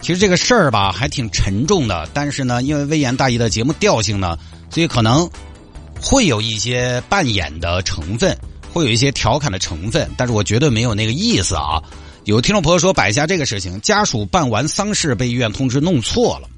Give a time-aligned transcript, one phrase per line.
[0.00, 4.38] 其实这个事儿吧还挺沉重的，但是呢，因为微言大义的节目调性呢，
[4.70, 5.28] 所以可能
[6.00, 8.36] 会有一些扮演的成分，
[8.72, 11.82] 会有一些调侃的成分，但是我绝对没有那个意思啊。
[12.24, 16.48] 有听众朋友说摆下这个事情，家属办完丧事被医院通知弄错了，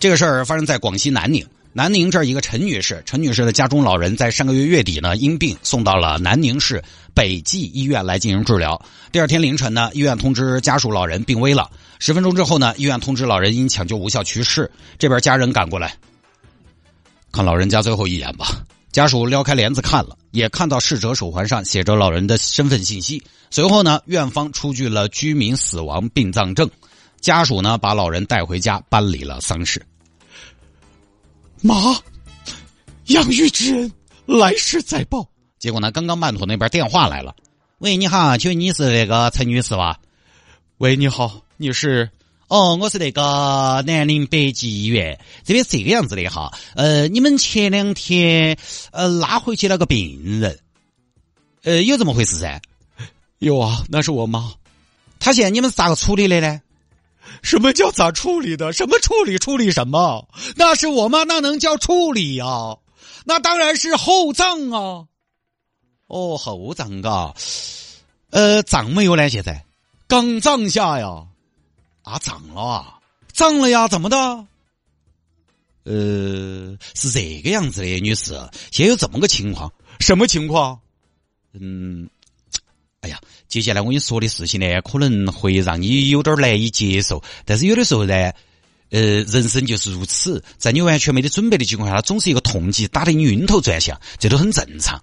[0.00, 1.46] 这个事儿发生在广西南宁。
[1.74, 6.84] 南宁这儿一个陈女士，陈女士的家中老人在上个月月底呢因病送到了南宁市
[7.14, 8.80] 北济医院来进行治疗。
[9.10, 11.70] 第二天凌晨呢，医院通知家属老人病危了。
[12.02, 14.68] 十分钟之后呢，医院通知老人因抢救无效去世。
[14.98, 15.94] 这边家人赶过来，
[17.30, 18.66] 看老人家最后一眼吧。
[18.90, 23.22] 家属撩开帘子看了，也看到逝者手环上写着老人的身份信息。
[23.50, 26.68] 随后呢，院方出具了居民死亡殡葬证，
[27.20, 29.80] 家属呢把老人带回家办理了丧事。
[31.60, 31.94] 妈，
[33.04, 33.92] 养育之恩，
[34.26, 35.24] 来世再报。
[35.60, 37.32] 结果呢，刚刚曼妥那边电话来了，
[37.78, 40.00] 喂，你好，请问你是那个陈女士吧？
[40.78, 42.10] 喂，你好，你是？
[42.48, 46.52] 哦，我是那个南宁北极医院，这边是这个样子的哈。
[46.74, 48.58] 呃，你们前两天
[48.90, 50.58] 呃拉回去那个病人，
[51.62, 52.60] 呃，有这么回事噻？
[53.38, 54.52] 有啊，那是我妈。
[55.20, 56.60] 她现在你们是咋个处理的呢？
[57.42, 58.72] 什么叫咋处理的？
[58.72, 59.38] 什么处理？
[59.38, 60.28] 处理什么？
[60.56, 62.76] 那是我妈，那能叫处理呀？
[63.24, 65.06] 那当然是厚葬啊！
[66.08, 67.34] 哦，厚葬啊，
[68.30, 69.30] 呃，葬没有呢？
[69.30, 69.64] 现在
[70.06, 71.28] 刚葬下呀，
[72.02, 72.98] 啊，涨了啊，
[73.32, 73.88] 涨了呀？
[73.88, 74.16] 怎么的？
[75.84, 78.32] 呃，是这个样子的，女士，
[78.70, 80.80] 现在有这么个情况，什么情况？
[81.52, 82.08] 嗯。
[83.00, 87.20] 哎呀，接下来我跟你说的事情呢，可能会让你有点难以接受。
[87.44, 88.14] 但是有的时候呢，
[88.90, 95.02] 呃，人生就是如此，在你完全没得准备的情况下，它总是一个痛击打得你晕头转向，这都很正常。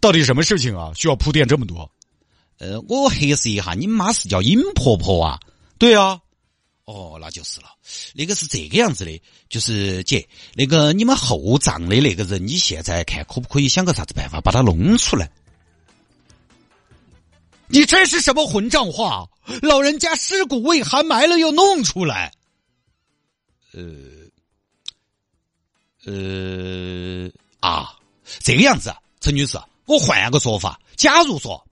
[0.00, 0.92] 到底什么事情啊？
[0.94, 1.90] 需要铺垫这么多？
[2.58, 5.40] 呃，我核实一下，你妈是叫尹婆婆啊？
[5.78, 6.20] 对啊。
[6.84, 7.66] 哦，那就是了。
[8.14, 15.28] 那个是这个样子的，就是姐，那个你们后葬的那个人，你现在看可不可以想个啥子办法把他弄出来？
[17.66, 19.28] 你这是什么混账话？
[19.62, 22.32] 老人家尸骨未寒，埋了又弄出来。
[23.72, 23.82] 呃，
[26.04, 27.28] 呃
[27.58, 27.98] 啊，
[28.38, 30.80] 这个样子，陈女士，我换个说法。
[30.94, 31.66] 假如说，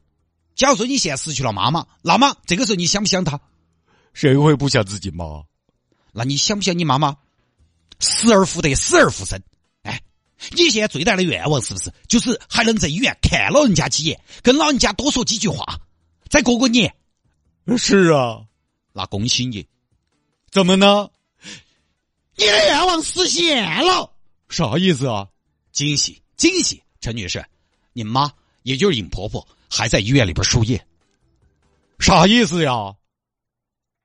[0.56, 3.40] 假如说你现在失去了妈妈，那么这个时候你想不想她？
[4.14, 5.44] 谁会不想自己妈？
[6.12, 7.16] 那你想不想你妈妈？
[7.98, 9.38] 死而复得，死而复生。
[9.82, 10.00] 哎，
[10.52, 15.80] 你现在最大的愿望是不是就是还能在医院看老人家几眼，跟老人家多说几句话？
[16.28, 16.94] 再过过年，
[17.76, 18.46] 是啊，
[18.92, 19.66] 那恭喜你！
[20.50, 21.10] 怎么呢？
[22.36, 24.12] 你的愿望实现了，
[24.48, 25.28] 啥意思啊？
[25.72, 26.82] 惊喜惊喜！
[27.00, 27.44] 陈女士，
[27.92, 28.32] 你妈
[28.62, 30.84] 也就是尹婆婆还在医院里边输液，
[31.98, 32.94] 啥意思呀？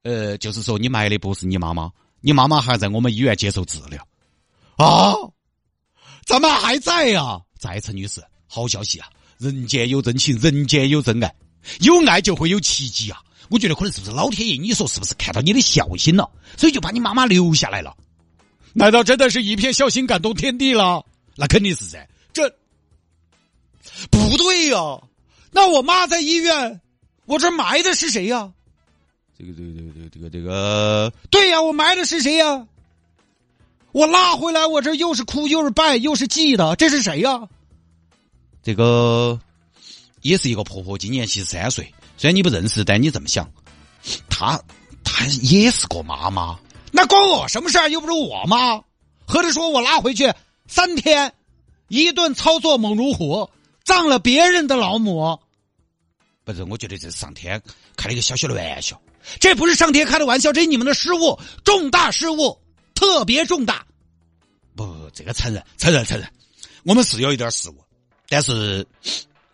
[0.09, 4.07] 呃，就是说你埋的不是你妈妈，你妈妈还在我们医院接受治疗
[4.75, 5.13] 啊？
[6.25, 7.39] 咱们还在呀？
[7.59, 9.07] 在，陈女士，好消息啊！
[9.37, 11.31] 人间有真情，人间有真爱。
[11.81, 13.21] 有爱就会有奇迹啊！
[13.49, 14.57] 我觉得可能是不是老天爷？
[14.57, 16.27] 你说是不是看到你的孝心了，
[16.57, 17.95] 所以就把你妈妈留下来了？
[18.73, 21.05] 难道真的是一片孝心感动天地了？
[21.35, 22.07] 那肯定是噻！
[22.33, 22.49] 这
[24.09, 25.01] 不对呀！
[25.51, 26.81] 那我妈在医院，
[27.25, 28.51] 我这埋的是谁呀？
[29.39, 32.67] 这个这个这个这个这个，对呀，我埋的是谁呀？
[33.93, 37.47] 我拉回来，我这又是哭又是拜又是祭的，这是谁呀？
[38.61, 39.39] 这个。
[40.21, 41.93] 也是一个婆婆，今年七十三岁。
[42.17, 43.49] 虽然你不认识，但你这么想，
[44.29, 44.61] 她
[45.01, 46.59] 她也是个妈妈。
[46.91, 47.87] 那关我什么事儿？
[47.87, 48.81] 又不是我妈。
[49.25, 50.33] 合着说我拉回去
[50.67, 51.33] 三天，
[51.87, 53.49] 一顿操作猛如虎，
[53.85, 55.39] 葬了别人的老母。
[56.51, 57.61] 不是，我觉得这是上天
[57.95, 58.99] 开了一个小小的玩笑。
[59.39, 62.57] 这不是上天开的玩笑，这是你们的失误，重大失误，
[62.95, 63.85] 特别重大。
[64.75, 66.27] 不，这个承认，承认，承认，
[66.83, 67.75] 我们是有一点失误，
[68.27, 68.85] 但是。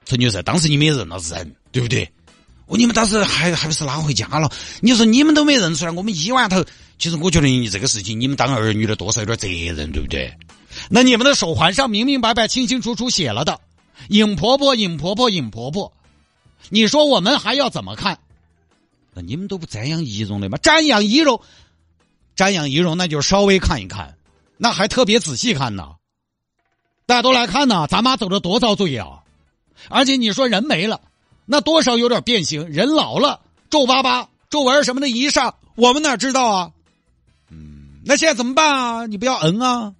[0.08, 2.08] 陈女士，当时你们也认了人，对不对？
[2.68, 4.48] 我你们当时还还不是拉回家了？
[4.80, 6.64] 你说你们都没认出来，我们医院头，
[7.00, 10.32] 其实我觉得你这个事情，你们当儿女的多少有点责任，对不对？
[10.92, 13.60] 那你们的手环上明明白白、清清楚楚写了的
[14.10, 15.92] “尹婆婆，尹婆婆，尹婆婆”，
[16.70, 18.20] 你说我们还要怎么看？
[19.14, 20.58] 那你们都不瞻仰仪容的吗？
[20.58, 21.42] 瞻仰仪容，
[22.36, 24.18] 瞻仰仪容，那就稍微看一看，
[24.58, 25.96] 那还特别仔细看呢。
[27.06, 29.24] 大家都来看呢，咱妈走的多遭罪啊！
[29.90, 31.02] 而且你说人没了，
[31.46, 32.68] 那多少有点变形。
[32.68, 36.72] 人老了，皱巴巴、皱纹什么的一上，我们哪知道啊？
[37.50, 39.06] 嗯，那现在怎么办啊？
[39.06, 39.94] 你不要嗯啊！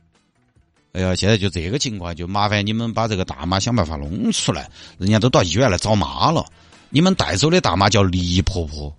[0.96, 4.70] 哎呀，现在就这个情况，就麻烦你们把这个大妈想办法弄出来。
[4.98, 6.46] 人家都到医院来找妈了，
[6.90, 8.96] 你们带走的大妈叫李婆婆。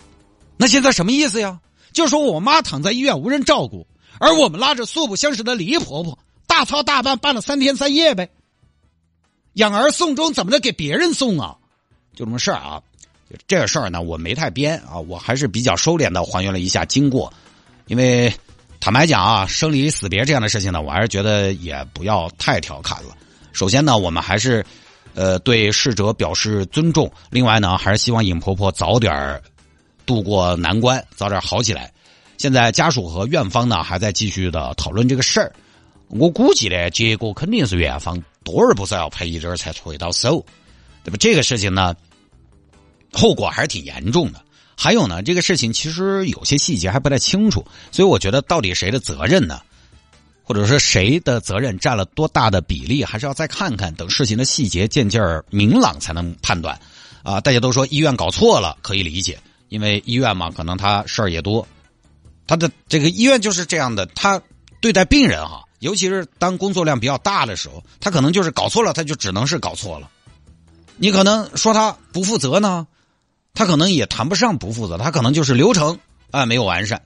[0.59, 1.59] 那现在什么意思呀？
[1.95, 3.87] 就说我妈躺在医院无人照顾，
[4.19, 8.29] 而我们拉着素不相识的李婆婆大操大办办了三天三夜呗。
[9.55, 11.57] 养儿送终怎么能给别人送啊？
[12.15, 12.83] 就这么事儿啊。
[13.47, 17.33] 这个事儿呢，我没太编啊，我还是比较收敛的还原了一下经过。
[17.87, 18.31] 因为
[18.87, 23.17] 坦白讲啊，生离死别这样的事情呢，我还是觉得也不要太调侃了。
[23.53, 24.65] 首先呢，我们还是
[25.13, 27.11] 呃对逝者表示尊重。
[27.29, 29.43] 另外呢，还是希望尹婆婆早点儿。
[30.07, 31.93] 渡过难关，早点好起来。
[32.39, 35.53] 现在家属和院方呢还在继续的讨论这个事儿。
[36.07, 40.47] 我估计呢，结果肯定是院方多而不少要赔一点才会到手，
[41.03, 41.17] 对吧？
[41.19, 41.93] 这个事情呢，
[43.13, 44.41] 后果还是挺严重的。
[44.77, 49.61] 还有呢，这个事情其实有些细节还不太清楚，所以我觉得到底谁的责任呢？
[50.45, 55.21] 或者说谁的责任占了多大的比例，还是要再看看，等事情的细节渐渐
[55.51, 56.79] 明朗才能判断。
[57.25, 59.37] 啊，大家都说医院搞错了，可以理解。
[59.69, 61.67] 因为医院嘛，可能他事儿也多，
[62.47, 64.41] 他的这个医院就是这样的，他
[64.81, 70.09] 对待病人哈，尤其是当工作量比较大的时候，他可能就是搞错了，他就只能是搞错了。
[70.97, 72.87] 你可能说他不负责呢，
[73.57, 75.99] 他可能也谈不上不负责，他可能就是流程
[76.31, 77.03] 啊没有完善。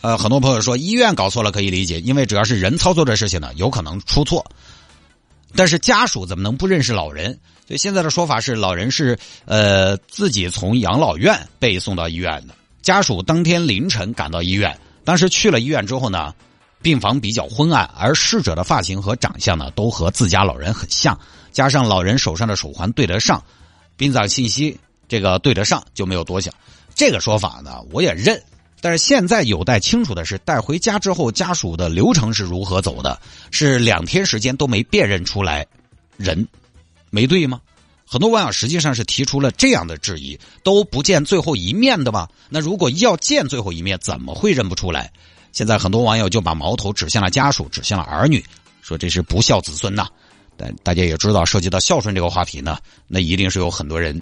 [0.00, 4.44] 呃，很多朋友说医院搞错了可以理解，因为只要是人操作的事情呢，有可能出错。
[5.56, 7.38] 但是家属怎么能不认识老人？
[7.66, 12.54] 所以现在的说法是，老人是呃自己从养老院被送到医院的。
[12.82, 16.34] 家属当天凌晨赶到医院，当时去了医院之后呢，
[16.82, 21.18] 病房比较昏暗，而逝者的发型和长相呢都和自家老人很像，
[21.52, 23.42] 加上老人手上的手环对得上，
[23.96, 26.52] 殡葬信息这个对得上，就没有多想。
[26.94, 28.40] 这个说法呢，我也认。
[28.80, 33.20] 但是现在有待清楚的是，带回家之后家属的流程是如何走的？
[33.50, 35.66] 是两天时间都没辨认出来
[36.16, 36.46] 人，
[37.10, 37.60] 没对吗？
[38.06, 42.28] 很多网友实际上是提出了这样的质疑：都不见最后一面的吗？
[42.48, 45.12] 那如果要见最后一面，怎么会认不出来？
[45.50, 48.44] 现在很多网友就把矛头指向了家属，指向了儿女，
[48.80, 50.06] 说这是不孝子孙呐。
[50.56, 52.78] 但大家也知道，涉及到孝顺这个话题呢，
[53.08, 54.20] 那一定是有很多人，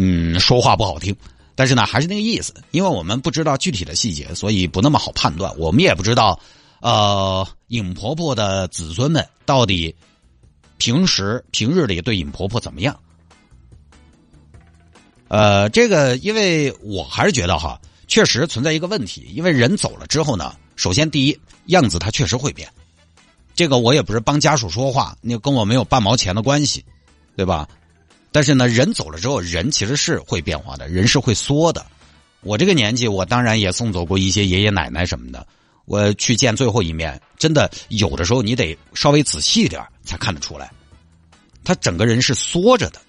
[0.00, 1.14] 嗯，说话不好听。
[1.56, 5.52] 但是呢，还是那个意思，因为我们不知道具体的细节，所以不那么好判断。
[5.58, 6.38] 我们也不知道，
[6.80, 9.92] 呃，尹婆婆的子孙们到底
[10.76, 12.96] 平时平日里对尹婆婆怎么样？
[15.26, 21.36] 呃，这个，因为我还是觉得哈，确实存在一个问题，因为人走了之后呢，首先第一
[21.66, 22.68] 样子他确实会变，
[23.56, 26.84] 这个我也不是帮家属说话，那跟我没有半毛钱的关系，
[27.36, 27.68] 对吧？
[28.38, 31.84] 但是呢，人走了之后，人其实是会变化的，人是会缩的。
[32.40, 35.44] 我这个年纪，我当然也送走过一些爷爷奶奶什么的。
[35.86, 40.70] 我去见最后一面，真的有的时候你得稍微仔细一点才看得出来，
[41.64, 43.00] 他整个人是缩着的，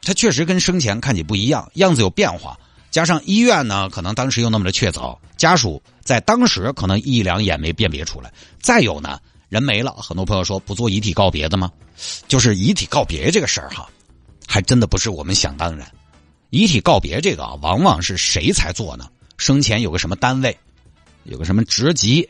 [0.00, 2.58] 他确实跟生前看起不一样，样子有变化。
[2.90, 8.32] 加上医院呢，可能当时又那么的确凿，家属在当时可能一两眼没辨别出来。
[8.62, 11.70] 再有呢，人没了，很多朋友说不做遗体告别的吗？
[12.26, 13.86] 就是遗体告别这个事儿哈。
[14.50, 15.86] 还真的不是我们想当然，
[16.48, 19.06] 遗体告别这个啊，往往是谁才做呢？
[19.36, 20.56] 生前有个什么单位，
[21.24, 22.26] 有个什么职级，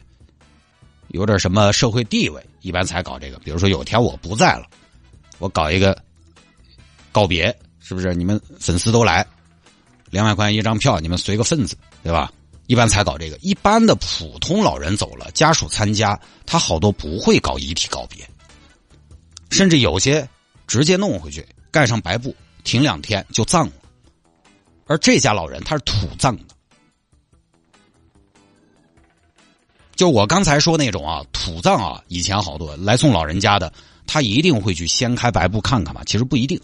[1.08, 3.38] 有点什么社会地位，一般才搞这个。
[3.38, 4.66] 比如说有天我不在了，
[5.38, 5.96] 我搞一个
[7.12, 8.12] 告别，是不是？
[8.12, 9.24] 你们粉丝都来，
[10.10, 12.32] 两百块钱一张票，你们随个份子，对吧？
[12.66, 13.38] 一般才搞这个。
[13.42, 18.28] 一般的普通老人走了，家属参加，他好多不会搞遗体告别，
[19.50, 20.28] 甚至有些
[20.66, 21.46] 直接弄回去。
[21.70, 22.34] 盖上白布，
[22.64, 23.72] 停两天就葬了。
[24.86, 26.54] 而这家老人他是土葬的，
[29.94, 33.72] 就我刚才说那种啊，土葬啊，以前好多来送老人家的，
[34.06, 36.02] 他一定会去掀开白布看看嘛。
[36.04, 36.58] 其实不一定，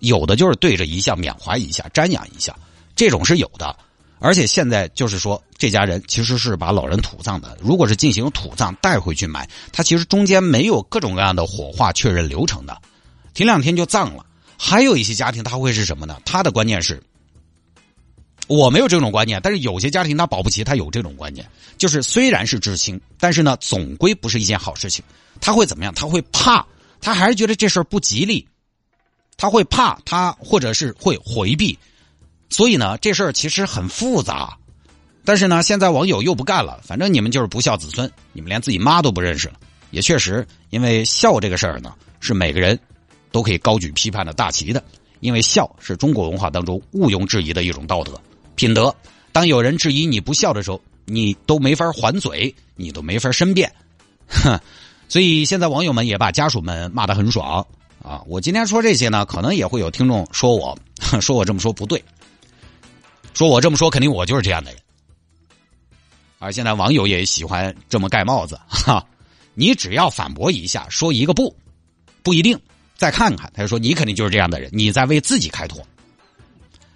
[0.00, 2.56] 有的就是对着遗像缅怀一下、瞻仰一下，
[2.96, 3.76] 这种是有的。
[4.20, 7.56] 而且现在就是说，这家人其实是把老人土葬的。
[7.60, 12.76] 如果是进行土葬带回去埋，他其实中间没有各种各样的火化确认流程的，
[13.34, 14.26] 停两天就葬了。
[14.58, 16.20] 还有一些家庭他会是什么呢？
[16.24, 17.00] 他的观念是，
[18.48, 21.48] 我没有这种观念，但是有些家庭他保不齐他有这种观念，
[21.78, 25.04] 就是虽然是知青，但是呢，总归不是一件好事情。
[25.40, 25.94] 他会怎么样？
[25.94, 26.66] 他会怕，
[27.00, 28.46] 他还是觉得这事儿不吉利，
[29.36, 31.78] 他会怕，他或者是会回避。
[32.50, 34.58] 所以呢，这事儿其实很复杂，
[35.24, 39.54] 但是呢，现在网友又不干了，反正你们就是不孝子孙，你们连自己妈都不认识了。
[39.90, 42.78] 也确实，因为孝这个事儿呢，是每个人
[43.30, 44.82] 都可以高举批判的大旗的。
[45.20, 48.20] 因为孝是中国文化当中毋庸置疑的一种道德
[48.54, 48.94] 品德。
[49.32, 53.72] 当有人质疑你不孝的时候，你都没法还嘴，你都没法申辩。
[54.28, 54.58] 哼，
[55.08, 57.66] 所以现在网友们也把家属们骂得很爽
[58.02, 58.22] 啊！
[58.26, 60.78] 我今天说这些呢，可能也会有听众说我，
[61.20, 62.02] 说我这么说不对，
[63.34, 64.80] 说我这么说肯定我就是这样的人。
[66.38, 69.04] 而现在网友也喜欢这么盖帽子，哈，
[69.54, 71.54] 你只要反驳一下，说一个不，
[72.22, 72.56] 不一定，
[72.98, 75.80] 再看看，他就说你肯定就是这样的人，你在为自己开脱。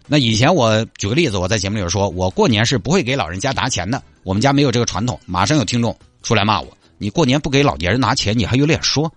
[0.08, 5.18] 那以前我举个例子，我在节目里说，我过年是不会给老人家拿钱的，我们家没有这个传统。
[5.24, 9.10] 马上有听众出来骂我，你过年不给老年人拿钱，你还有脸说？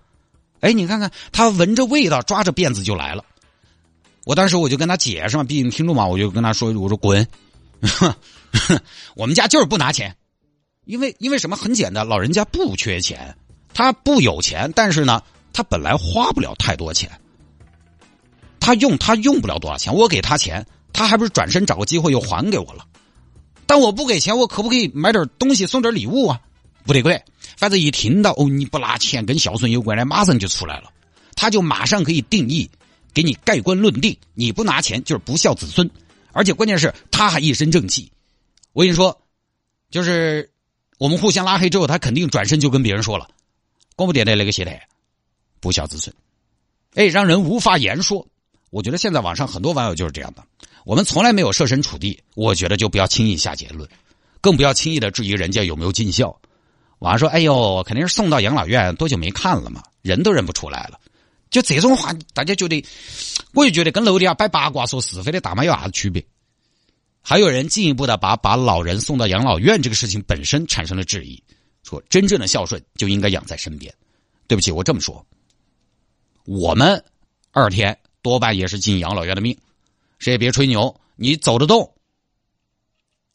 [0.60, 3.24] 哎，你看看他闻着味道，抓着辫子就来了。
[4.24, 7.26] 我当时我就跟他解释嘛，毕竟听众嘛，我就跟他说，我说滚。
[9.14, 10.16] 我们家就是不拿钱，
[10.84, 13.36] 因为因为什么很简单，老人家不缺钱，
[13.74, 15.22] 他不有钱，但是呢，
[15.56, 17.10] 他本来花不了太多钱，
[18.60, 22.86] 他用他用不了多少钱，我给他钱，他还不是转身找个机会又还给我了。
[23.66, 26.38] 但我不给钱，我可不可以买点东西送点礼物啊？
[26.84, 27.24] 不得管，
[27.56, 30.90] 反正一听到哦你不拿钱跟孝顺有关的，马上就出来了，
[31.34, 32.70] 他就马上可以定义，
[33.14, 35.90] 给你盖棺论定，你不拿钱就是不孝子孙。
[36.32, 38.12] 而且关键是他还一身正气，
[38.74, 39.22] 我跟你说，
[39.90, 40.50] 就是
[40.98, 43.26] 我们互相拉黑之后，他肯定转身就跟别人说了，
[43.96, 44.86] 光不点的那个谢台
[45.60, 46.14] 不孝子孙，
[46.94, 48.26] 哎，让人无法言说。
[48.70, 50.44] 我觉得现在网上很多网友就是这样的，
[50.84, 53.88] 我们从来没有设身处地，我觉得就不要轻易下结论，
[54.40, 56.38] 更不要轻易的质疑人家有没有尽孝。
[56.98, 60.98] 网上说，哎呦，肯定是送到养老院，多久没看了嘛，人都认不出来了。
[61.48, 62.84] 就这种话，大家觉得，
[63.54, 66.24] 我就觉得跟楼底下摆八卦说是非的大妈有啥子区别？
[67.22, 71.42] 还有人进一步的把把老人送到养老院这个事情本身产生了质疑，
[71.82, 73.92] 说真正的孝顺就应该养在身边。
[74.48, 75.24] 对不起，我这么说，
[76.46, 77.04] 我们
[77.52, 79.56] 二天多半也是进养老院的命，
[80.18, 81.92] 谁也别吹牛，你走得动，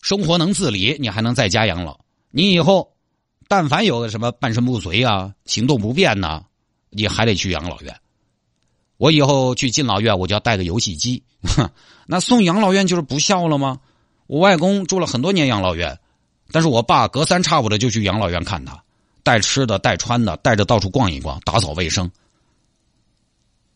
[0.02, 2.00] 生活能自理，你还能在家养老。
[2.32, 2.94] 你以后
[3.48, 6.44] 但凡有个什么半身不遂啊，行动不便呐。
[6.90, 7.96] 你还得去养老院。
[8.98, 11.24] 我以后去敬老院，我就要带个游戏机。
[12.06, 13.80] 那送养老院就是不孝了吗？
[14.28, 16.00] 我外公住了很多年养老院，
[16.52, 18.84] 但是我爸隔三差五的就去养老院看他，
[19.24, 22.12] 带吃的、带穿的，带着到处逛一逛，打扫卫生。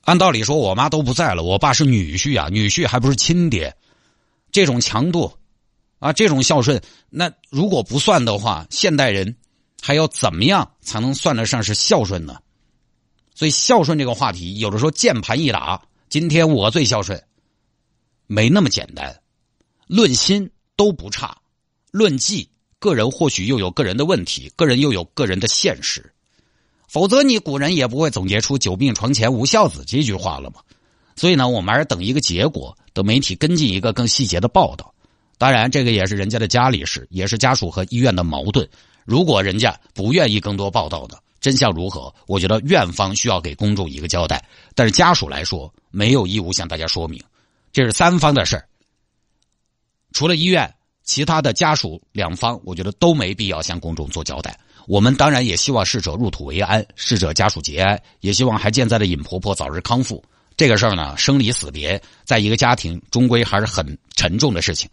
[0.05, 3.75] 按道理说，我妈都不在了，我爸是女婿啊，女婿还不是亲爹，
[4.51, 5.33] 这种强度
[5.99, 9.35] 啊，这种孝顺，那如果不算的话，现代人
[9.81, 12.37] 还要怎么样才能算得上是孝顺呢？
[13.33, 17.21] 所以孝顺这个话题，有的时候键盘一打，今天我最孝顺，
[18.27, 19.21] 没那么简单。
[19.87, 21.35] 论心都不差，
[21.91, 22.47] 论迹，
[22.79, 26.13] 个人或许又有个人的问题，个人又有个人的现实。
[26.95, 30.61] 否则你古人也不会总结出“久病床前无孝子”这句话了嘛。
[31.17, 34.93] 所以呢，我们还是等一个结果，等媒体跟进一个更细节的报道。
[35.37, 38.65] 当然，这个也是人家的家里事，也是家属和医院的矛盾。
[39.03, 41.21] 如果人家不愿意更多报道的。
[41.41, 42.15] 真相如何？
[42.27, 44.41] 我觉得院方需要给公众一个交代，
[44.73, 47.21] 但是家属来说没有义务向大家说明，
[47.73, 48.63] 这是三方的事。
[50.13, 50.73] 除了医院，
[51.03, 54.57] 其他的家属两方，我觉得都没必要向公众做交代。
[54.87, 60.23] 我们当然也希望逝者入土为安，逝者家属节哀，也希望还健在的尹婆婆早日康复。
[60.57, 64.89] 这个事儿呢，生离死别，在一个家庭终归还是很沉重的事情。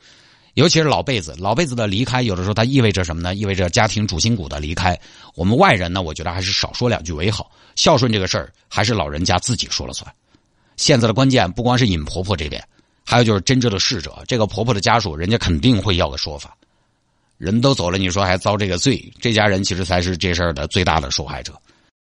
[0.54, 3.34] 尤其是老辈子，老辈子的离开，有的时候它意味着什么呢？
[3.34, 4.98] 意味着家庭主心骨的离开。
[5.34, 7.50] 我们外人呢，我觉得还是少说两句为好。
[7.74, 10.12] 孝顺这个事儿，还是老人家自己说了算。
[10.76, 12.62] 现在的关键不光是尹婆婆这边，
[13.04, 16.54] 还有就是真正的逝者，这个婆婆的家属，人家肯定会要个说法。
[17.42, 21.52] 人都走了，你说还遭这个罪，这家人其实才是这事儿的最大的受害者。